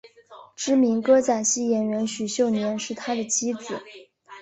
[0.55, 3.83] 知名歌仔戏演员许秀年是他的妻子。